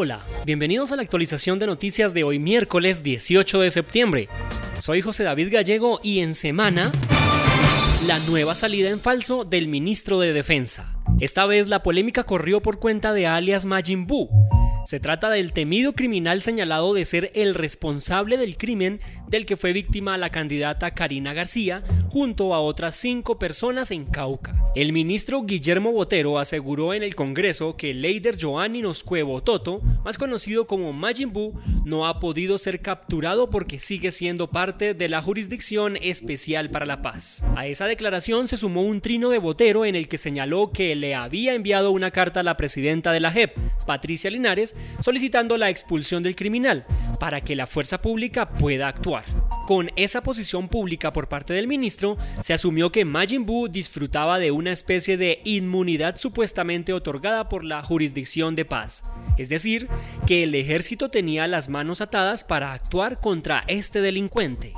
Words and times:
Hola, 0.00 0.20
bienvenidos 0.46 0.92
a 0.92 0.96
la 0.96 1.02
actualización 1.02 1.58
de 1.58 1.66
noticias 1.66 2.14
de 2.14 2.22
hoy 2.22 2.38
miércoles 2.38 3.02
18 3.02 3.62
de 3.62 3.70
septiembre. 3.72 4.28
Soy 4.80 5.02
José 5.02 5.24
David 5.24 5.52
Gallego 5.52 5.98
y 6.04 6.20
en 6.20 6.36
semana 6.36 6.92
la 8.06 8.20
nueva 8.20 8.54
salida 8.54 8.90
en 8.90 9.00
falso 9.00 9.44
del 9.44 9.66
ministro 9.66 10.20
de 10.20 10.32
Defensa. 10.32 10.96
Esta 11.18 11.46
vez 11.46 11.66
la 11.66 11.82
polémica 11.82 12.22
corrió 12.22 12.62
por 12.62 12.78
cuenta 12.78 13.12
de 13.12 13.26
alias 13.26 13.66
Majin 13.66 14.06
Buu, 14.06 14.28
se 14.88 15.00
trata 15.00 15.28
del 15.28 15.52
temido 15.52 15.92
criminal 15.94 16.40
señalado 16.40 16.94
de 16.94 17.04
ser 17.04 17.30
el 17.34 17.54
responsable 17.54 18.38
del 18.38 18.56
crimen 18.56 19.00
del 19.26 19.44
que 19.44 19.58
fue 19.58 19.74
víctima 19.74 20.16
la 20.16 20.30
candidata 20.30 20.92
Karina 20.92 21.34
García 21.34 21.82
junto 22.08 22.54
a 22.54 22.60
otras 22.60 22.96
cinco 22.96 23.38
personas 23.38 23.90
en 23.90 24.06
Cauca. 24.06 24.57
El 24.78 24.92
ministro 24.92 25.42
Guillermo 25.42 25.90
Botero 25.90 26.38
aseguró 26.38 26.94
en 26.94 27.02
el 27.02 27.16
Congreso 27.16 27.76
que 27.76 27.92
Leider 27.92 28.36
Joanny 28.40 28.80
Noscuevo 28.80 29.42
Toto, 29.42 29.80
más 30.04 30.18
conocido 30.18 30.68
como 30.68 30.92
Majin 30.92 31.32
Buu, 31.32 31.58
no 31.84 32.06
ha 32.06 32.20
podido 32.20 32.58
ser 32.58 32.80
capturado 32.80 33.50
porque 33.50 33.80
sigue 33.80 34.12
siendo 34.12 34.52
parte 34.52 34.94
de 34.94 35.08
la 35.08 35.20
Jurisdicción 35.20 35.96
Especial 36.00 36.70
para 36.70 36.86
la 36.86 37.02
Paz. 37.02 37.42
A 37.56 37.66
esa 37.66 37.86
declaración 37.86 38.46
se 38.46 38.56
sumó 38.56 38.82
un 38.82 39.00
trino 39.00 39.30
de 39.30 39.38
Botero 39.38 39.84
en 39.84 39.96
el 39.96 40.06
que 40.06 40.16
señaló 40.16 40.70
que 40.70 40.94
le 40.94 41.16
había 41.16 41.54
enviado 41.54 41.90
una 41.90 42.12
carta 42.12 42.38
a 42.38 42.44
la 42.44 42.56
presidenta 42.56 43.10
de 43.10 43.18
la 43.18 43.32
JEP, 43.32 43.58
Patricia 43.84 44.30
Linares, 44.30 44.76
solicitando 45.00 45.58
la 45.58 45.70
expulsión 45.70 46.22
del 46.22 46.36
criminal 46.36 46.86
para 47.18 47.40
que 47.40 47.56
la 47.56 47.66
fuerza 47.66 48.00
pública 48.00 48.48
pueda 48.50 48.86
actuar. 48.86 49.24
Con 49.68 49.90
esa 49.96 50.22
posición 50.22 50.66
pública 50.68 51.12
por 51.12 51.28
parte 51.28 51.52
del 51.52 51.68
ministro, 51.68 52.16
se 52.40 52.54
asumió 52.54 52.90
que 52.90 53.04
Majin 53.04 53.44
Buu 53.44 53.68
disfrutaba 53.68 54.38
de 54.38 54.50
una 54.50 54.72
especie 54.72 55.18
de 55.18 55.42
inmunidad 55.44 56.16
supuestamente 56.16 56.94
otorgada 56.94 57.50
por 57.50 57.64
la 57.64 57.82
jurisdicción 57.82 58.56
de 58.56 58.64
paz, 58.64 59.04
es 59.36 59.50
decir, 59.50 59.86
que 60.26 60.44
el 60.44 60.54
ejército 60.54 61.10
tenía 61.10 61.46
las 61.48 61.68
manos 61.68 62.00
atadas 62.00 62.44
para 62.44 62.72
actuar 62.72 63.20
contra 63.20 63.62
este 63.66 64.00
delincuente. 64.00 64.72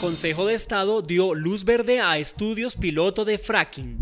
Consejo 0.00 0.46
de 0.46 0.54
Estado 0.54 1.02
dio 1.02 1.34
luz 1.34 1.66
verde 1.66 2.00
a 2.00 2.16
estudios 2.16 2.74
piloto 2.74 3.26
de 3.26 3.36
fracking. 3.36 3.98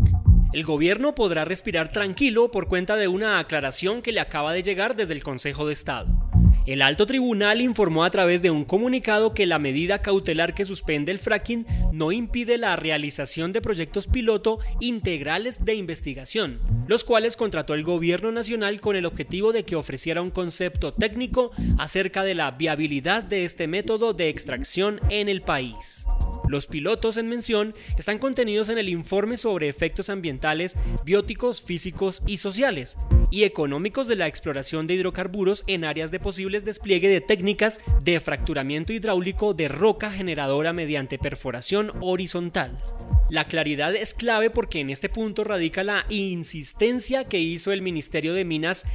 El 0.53 0.63
gobierno 0.63 1.13
podrá 1.13 1.43
respirar 1.43 1.91
tranquilo 1.91 2.51
por 2.51 2.69
cuenta 2.69 2.95
de 2.95 3.09
una 3.09 3.39
aclaración 3.39 4.01
que 4.01 4.13
le 4.13 4.21
acaba 4.21 4.53
de 4.53 4.63
llegar 4.63 4.95
desde 4.95 5.13
el 5.13 5.23
Consejo 5.23 5.67
de 5.67 5.73
Estado. 5.73 6.26
El 6.65 6.81
alto 6.81 7.05
tribunal 7.05 7.61
informó 7.61 8.03
a 8.03 8.09
través 8.09 8.41
de 8.41 8.51
un 8.51 8.65
comunicado 8.65 9.33
que 9.33 9.45
la 9.45 9.59
medida 9.59 10.01
cautelar 10.01 10.53
que 10.53 10.65
suspende 10.65 11.11
el 11.11 11.19
fracking 11.19 11.65
no 11.91 12.11
impide 12.11 12.57
la 12.57 12.75
realización 12.75 13.53
de 13.53 13.61
proyectos 13.61 14.07
piloto 14.07 14.59
integrales 14.79 15.63
de 15.63 15.75
investigación, 15.75 16.59
los 16.87 17.03
cuales 17.03 17.37
contrató 17.37 17.73
el 17.73 17.83
gobierno 17.83 18.31
nacional 18.31 18.81
con 18.81 18.95
el 18.95 19.05
objetivo 19.05 19.53
de 19.53 19.63
que 19.63 19.75
ofreciera 19.75 20.21
un 20.21 20.31
concepto 20.31 20.93
técnico 20.93 21.51
acerca 21.77 22.23
de 22.23 22.35
la 22.35 22.51
viabilidad 22.51 23.23
de 23.23 23.45
este 23.45 23.67
método 23.67 24.13
de 24.13 24.29
extracción 24.29 24.99
en 25.09 25.29
el 25.29 25.41
país. 25.41 26.05
Los 26.47 26.67
pilotos 26.67 27.17
en 27.17 27.29
mención 27.29 27.75
están 27.97 28.19
contenidos 28.19 28.69
en 28.69 28.77
el 28.77 28.89
informe 28.89 29.37
sobre 29.37 29.67
efectos 29.69 30.09
ambientales, 30.09 30.75
bióticos, 31.03 31.61
físicos 31.61 32.23
y 32.25 32.37
sociales 32.37 32.97
y 33.31 33.43
económicos 33.43 34.07
de 34.07 34.15
la 34.15 34.27
exploración 34.27 34.87
de 34.87 34.93
hidrocarburos 34.95 35.63
en 35.67 35.83
áreas 35.83 36.11
de 36.11 36.19
posibles 36.19 36.63
despliegue 36.63 37.09
de 37.09 37.21
técnicas 37.21 37.81
de 38.03 38.19
fracturamiento 38.19 38.93
hidráulico 38.93 39.53
de 39.53 39.67
roca 39.67 40.09
generadora 40.09 40.73
mediante 40.73 41.17
perforación 41.17 41.91
horizontal. 42.01 42.81
La 43.29 43.45
claridad 43.45 43.93
es 43.93 44.13
clave 44.13 44.49
porque 44.49 44.79
en 44.79 44.89
este 44.89 45.09
punto 45.09 45.43
radica 45.43 45.83
la 45.83 46.05
insistencia 46.09 47.25
que 47.25 47.39
hizo 47.39 47.73
el 47.73 47.81
Ministerio 47.81 48.33
de 48.33 48.45
Minas 48.45 48.85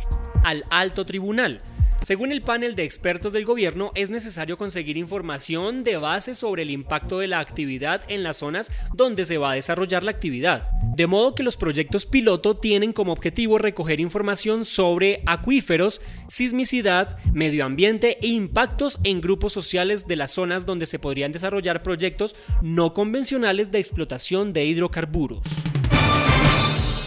al 0.43 0.65
alto 0.70 1.05
tribunal, 1.05 1.61
según 2.03 2.33
el 2.33 2.42
panel 2.42 2.75
de 2.75 2.83
expertos 2.83 3.33
del 3.33 3.45
gobierno, 3.45 3.92
es 3.95 4.11
necesario 4.11 4.56
conseguir 4.56 4.97
información 4.97 5.84
de 5.84 5.97
base 5.98 6.34
sobre 6.34 6.62
el 6.62 6.70
impacto 6.70 7.20
de 7.20 7.29
la 7.29 7.39
actividad 7.39 8.02
en 8.08 8.24
las 8.24 8.39
zonas 8.39 8.73
donde 8.92 9.24
se 9.24 9.39
va 9.39 9.52
a 9.52 9.55
desarrollar 9.55 10.02
la 10.02 10.11
actividad. 10.11 10.70
De 10.96 11.07
modo 11.07 11.35
que 11.35 11.45
los 11.45 11.57
proyectos 11.57 12.05
piloto 12.05 12.57
tienen 12.57 12.92
como 12.92 13.12
objetivo 13.12 13.57
recoger 13.57 14.01
información 14.01 14.64
sobre 14.64 15.23
acuíferos, 15.27 16.01
sismicidad, 16.29 17.18
medio 17.33 17.64
ambiente 17.64 18.18
e 18.20 18.27
impactos 18.27 18.98
en 19.05 19.20
grupos 19.20 19.52
sociales 19.52 20.08
de 20.08 20.17
las 20.17 20.33
zonas 20.33 20.67
donde 20.67 20.86
se 20.86 20.98
podrían 20.98 21.30
desarrollar 21.30 21.83
proyectos 21.85 22.35
no 22.62 22.95
convencionales 22.95 23.70
de 23.70 23.79
explotación 23.79 24.52
de 24.52 24.67
hidrocarburos. 24.67 25.42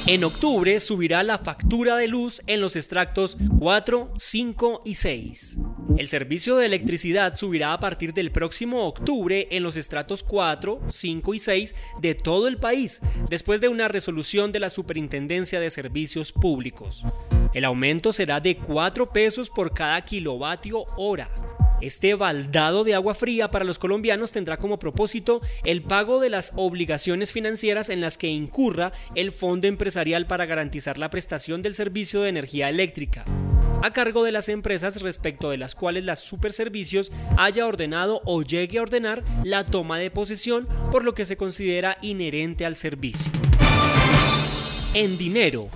En 0.08 0.24
octubre 0.24 0.80
subirá 0.82 1.24
la 1.24 1.40
factura 1.40 1.96
de 1.96 2.08
luz 2.08 2.44
en 2.46 2.62
los 2.62 2.76
extractos 2.76 3.38
4, 3.58 4.14
5 4.16 4.82
y 4.86 4.94
6. 4.94 5.58
El 5.98 6.08
servicio 6.08 6.58
de 6.58 6.68
electricidad 6.68 7.36
subirá 7.36 7.74
a 7.74 7.80
partir 7.80 8.14
del 8.14 8.32
próximo 8.32 8.86
octubre 8.86 9.48
en 9.50 9.64
los 9.64 9.78
estratos 9.78 10.22
4, 10.22 10.80
5 10.88 11.34
y 11.34 11.40
6 11.40 11.76
de 12.02 12.14
todo 12.14 12.48
el 12.48 12.58
país, 12.58 13.02
después 13.32 13.62
de 13.62 13.68
una 13.68 13.88
resolución 13.88 14.52
de 14.52 14.60
la 14.60 14.70
Superintendencia 14.70 15.60
de 15.60 15.72
Servicios 15.72 16.32
Públicos. 16.32 17.04
El 17.56 17.66
aumento 17.66 18.14
será 18.14 18.40
de 18.40 18.58
4 18.58 19.10
pesos 19.10 19.50
por 19.50 19.74
cada 19.74 20.00
kilovatio 20.04 20.86
hora. 20.98 21.32
Este 21.86 22.16
baldado 22.16 22.84
de 22.84 22.96
agua 22.96 23.14
fría 23.14 23.52
para 23.52 23.64
los 23.64 23.78
colombianos 23.78 24.32
tendrá 24.32 24.58
como 24.58 24.80
propósito 24.80 25.44
el 25.64 25.84
pago 25.84 26.20
de 26.20 26.32
las 26.32 26.52
obligaciones 26.56 27.32
financieras 27.32 27.90
en 27.90 28.02
las 28.02 28.18
que 28.18 28.28
incurra 28.28 28.92
el 29.14 29.32
Fondo 29.32 29.68
Empresarial 29.68 30.26
para 30.26 30.48
garantizar 30.48 30.98
la 30.98 31.12
prestación 31.12 31.62
del 31.62 31.76
servicio 31.76 32.22
de 32.22 32.30
energía 32.30 32.70
eléctrica 32.70 33.24
a 33.84 33.94
cargo 33.94 34.24
de 34.24 34.32
las 34.32 34.50
empresas 34.50 35.04
respecto 35.04 35.52
de 35.52 35.60
las 35.60 35.76
cuales 35.76 36.04
las 36.06 36.22
superservicios 36.22 37.12
haya 37.38 37.68
ordenado 37.68 38.20
o 38.26 38.42
llegue 38.42 38.80
a 38.80 38.82
ordenar 38.82 39.24
la 39.44 39.64
toma 39.64 40.00
de 40.00 40.10
posesión 40.10 40.68
por 40.92 41.04
lo 41.04 41.14
que 41.14 41.26
se 41.26 41.38
considera 41.38 42.00
inherente 42.02 42.66
al 42.66 42.76
servicio. 42.78 43.32
En 44.96 45.20
dinero, 45.20 45.70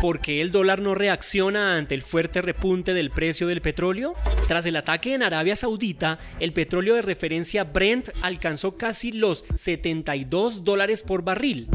¿Por 0.00 0.20
qué 0.20 0.42
el 0.42 0.52
dólar 0.52 0.82
no 0.82 0.94
reacciona 0.94 1.78
ante 1.78 1.94
el 1.94 2.02
fuerte 2.02 2.42
repunte 2.42 2.92
del 2.92 3.10
precio 3.10 3.46
del 3.46 3.62
petróleo? 3.62 4.14
Tras 4.46 4.66
el 4.66 4.76
ataque 4.76 5.14
en 5.14 5.22
Arabia 5.22 5.56
Saudita, 5.56 6.18
el 6.38 6.52
petróleo 6.52 6.94
de 6.96 7.02
referencia 7.02 7.64
Brent 7.64 8.10
alcanzó 8.20 8.76
casi 8.76 9.10
los 9.10 9.46
72 9.54 10.64
dólares 10.64 11.02
por 11.02 11.22
barril. 11.22 11.68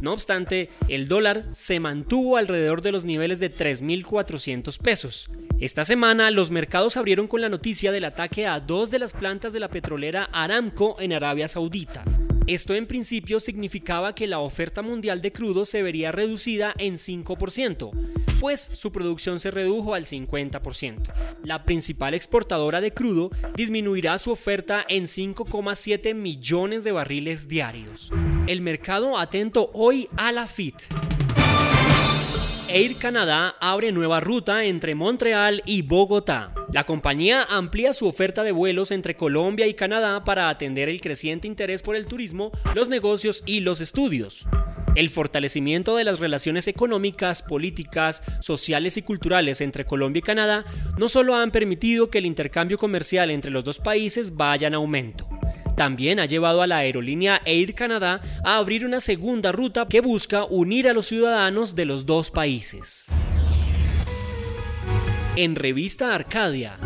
No 0.00 0.14
obstante, 0.14 0.70
el 0.88 1.06
dólar 1.06 1.44
se 1.52 1.78
mantuvo 1.78 2.38
alrededor 2.38 2.80
de 2.80 2.92
los 2.92 3.04
niveles 3.04 3.40
de 3.40 3.52
3.400 3.52 4.78
pesos. 4.80 5.28
Esta 5.60 5.84
semana 5.84 6.30
los 6.30 6.50
mercados 6.50 6.96
abrieron 6.96 7.28
con 7.28 7.42
la 7.42 7.50
noticia 7.50 7.92
del 7.92 8.06
ataque 8.06 8.46
a 8.46 8.58
dos 8.58 8.90
de 8.90 9.00
las 9.00 9.12
plantas 9.12 9.52
de 9.52 9.60
la 9.60 9.68
petrolera 9.68 10.30
Aramco 10.32 10.96
en 10.98 11.12
Arabia 11.12 11.46
Saudita. 11.46 12.04
Esto 12.46 12.74
en 12.74 12.86
principio 12.86 13.40
significaba 13.40 14.14
que 14.14 14.28
la 14.28 14.38
oferta 14.38 14.80
mundial 14.80 15.20
de 15.20 15.32
crudo 15.32 15.64
se 15.64 15.82
vería 15.82 16.12
reducida 16.12 16.74
en 16.78 16.94
5%, 16.94 17.90
pues 18.38 18.60
su 18.72 18.92
producción 18.92 19.40
se 19.40 19.50
redujo 19.50 19.94
al 19.94 20.04
50%. 20.04 21.12
La 21.42 21.64
principal 21.64 22.14
exportadora 22.14 22.80
de 22.80 22.94
crudo 22.94 23.30
disminuirá 23.56 24.16
su 24.18 24.30
oferta 24.30 24.84
en 24.88 25.04
5,7 25.06 26.14
millones 26.14 26.84
de 26.84 26.92
barriles 26.92 27.48
diarios. 27.48 28.12
El 28.46 28.60
mercado 28.60 29.18
atento 29.18 29.72
hoy 29.74 30.08
a 30.16 30.30
la 30.30 30.46
FIT. 30.46 30.82
Air 32.76 32.96
Canada 32.96 33.56
abre 33.58 33.90
nueva 33.90 34.20
ruta 34.20 34.66
entre 34.66 34.94
Montreal 34.94 35.62
y 35.64 35.80
Bogotá. 35.80 36.52
La 36.70 36.84
compañía 36.84 37.42
amplía 37.48 37.94
su 37.94 38.06
oferta 38.06 38.42
de 38.42 38.52
vuelos 38.52 38.90
entre 38.90 39.16
Colombia 39.16 39.66
y 39.66 39.72
Canadá 39.72 40.24
para 40.24 40.50
atender 40.50 40.90
el 40.90 41.00
creciente 41.00 41.48
interés 41.48 41.80
por 41.80 41.96
el 41.96 42.04
turismo, 42.04 42.52
los 42.74 42.90
negocios 42.90 43.42
y 43.46 43.60
los 43.60 43.80
estudios. 43.80 44.46
El 44.94 45.08
fortalecimiento 45.08 45.96
de 45.96 46.04
las 46.04 46.20
relaciones 46.20 46.68
económicas, 46.68 47.40
políticas, 47.40 48.22
sociales 48.40 48.98
y 48.98 49.02
culturales 49.02 49.62
entre 49.62 49.86
Colombia 49.86 50.18
y 50.18 50.22
Canadá 50.22 50.66
no 50.98 51.08
solo 51.08 51.34
han 51.34 51.52
permitido 51.52 52.10
que 52.10 52.18
el 52.18 52.26
intercambio 52.26 52.76
comercial 52.76 53.30
entre 53.30 53.52
los 53.52 53.64
dos 53.64 53.78
países 53.78 54.36
vaya 54.36 54.68
en 54.68 54.74
aumento, 54.74 55.26
también 55.76 56.18
ha 56.18 56.26
llevado 56.26 56.62
a 56.62 56.66
la 56.66 56.78
aerolínea 56.78 57.42
Air 57.44 57.74
Canada 57.74 58.20
a 58.42 58.56
abrir 58.56 58.84
una 58.84 59.00
segunda 59.00 59.52
ruta 59.52 59.86
que 59.88 60.00
busca 60.00 60.44
unir 60.44 60.88
a 60.88 60.92
los 60.92 61.06
ciudadanos 61.06 61.76
de 61.76 61.84
los 61.84 62.06
dos 62.06 62.30
países. 62.30 63.06
En 65.36 65.54
revista 65.54 66.14
Arcadia, 66.14 66.78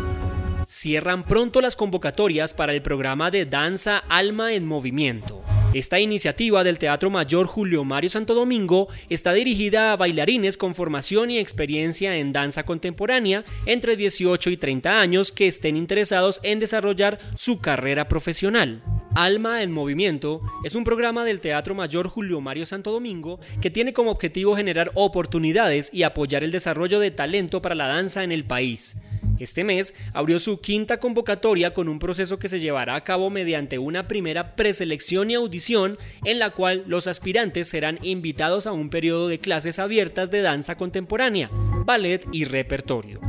cierran 0.65 1.23
pronto 1.23 1.61
las 1.61 1.75
convocatorias 1.75 2.53
para 2.53 2.73
el 2.73 2.81
programa 2.81 3.31
de 3.31 3.45
danza 3.45 3.97
Alma 4.09 4.53
en 4.53 4.65
Movimiento. 4.65 5.41
Esta 5.73 6.01
iniciativa 6.01 6.65
del 6.65 6.77
Teatro 6.77 7.09
Mayor 7.09 7.47
Julio 7.47 7.85
Mario 7.85 8.09
Santo 8.09 8.33
Domingo 8.33 8.89
está 9.07 9.31
dirigida 9.31 9.93
a 9.93 9.95
bailarines 9.95 10.57
con 10.57 10.75
formación 10.75 11.31
y 11.31 11.39
experiencia 11.39 12.17
en 12.17 12.33
danza 12.33 12.63
contemporánea 12.63 13.45
entre 13.65 13.95
18 13.95 14.49
y 14.49 14.57
30 14.57 14.99
años 14.99 15.31
que 15.31 15.47
estén 15.47 15.77
interesados 15.77 16.41
en 16.43 16.59
desarrollar 16.59 17.19
su 17.35 17.61
carrera 17.61 18.09
profesional. 18.09 18.83
Alma 19.15 19.63
en 19.63 19.71
Movimiento 19.71 20.41
es 20.65 20.75
un 20.75 20.83
programa 20.83 21.23
del 21.23 21.39
Teatro 21.39 21.73
Mayor 21.73 22.09
Julio 22.09 22.41
Mario 22.41 22.65
Santo 22.65 22.91
Domingo 22.91 23.39
que 23.61 23.71
tiene 23.71 23.93
como 23.93 24.11
objetivo 24.11 24.57
generar 24.57 24.91
oportunidades 24.95 25.89
y 25.93 26.03
apoyar 26.03 26.43
el 26.43 26.51
desarrollo 26.51 26.99
de 26.99 27.11
talento 27.11 27.61
para 27.61 27.75
la 27.75 27.87
danza 27.87 28.25
en 28.25 28.33
el 28.33 28.43
país. 28.43 28.97
Este 29.41 29.63
mes 29.63 29.95
abrió 30.13 30.37
su 30.37 30.61
quinta 30.61 30.99
convocatoria 30.99 31.73
con 31.73 31.89
un 31.89 31.97
proceso 31.97 32.37
que 32.37 32.47
se 32.47 32.59
llevará 32.59 32.93
a 32.93 33.03
cabo 33.03 33.31
mediante 33.31 33.79
una 33.79 34.07
primera 34.07 34.55
preselección 34.55 35.31
y 35.31 35.33
audición 35.33 35.97
en 36.25 36.37
la 36.37 36.51
cual 36.51 36.83
los 36.85 37.07
aspirantes 37.07 37.67
serán 37.67 37.97
invitados 38.03 38.67
a 38.67 38.71
un 38.71 38.91
periodo 38.91 39.27
de 39.27 39.39
clases 39.39 39.79
abiertas 39.79 40.29
de 40.29 40.43
danza 40.43 40.77
contemporánea, 40.77 41.49
ballet 41.85 42.23
y 42.31 42.45
repertorio. 42.45 43.19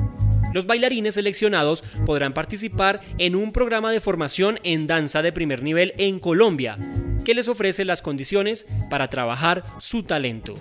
Los 0.53 0.67
bailarines 0.67 1.14
seleccionados 1.14 1.82
podrán 2.05 2.35
participar 2.35 3.00
en 3.17 3.35
un 3.35 3.50
programa 3.53 3.91
de 3.91 4.00
formación 4.00 4.61
en 4.65 4.87
danza 4.87 5.23
de 5.23 5.32
primer 5.32 5.62
nivel 5.62 5.94
en 5.97 6.20
Colombia, 6.20 6.76
que 7.25 7.32
les 7.32 7.49
ofrece 7.49 7.87
las 7.87 8.03
condiciones 8.03 8.67
para 8.91 9.08
trabajar 9.08 9.65
su 9.79 10.03
talento. 10.03 10.58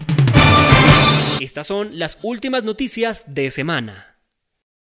Estas 1.42 1.68
son 1.68 2.00
las 2.00 2.20
últimas 2.22 2.64
noticias 2.64 3.34
de 3.34 3.52
semana. 3.52 4.21